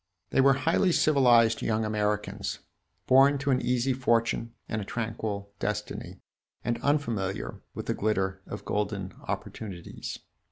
[0.31, 2.57] They were highly civilized young Americans,
[3.05, 6.21] born to an easy fortune and a tranquil destiny,
[6.63, 10.17] and unfamiliar with the glitter of golden opportunities.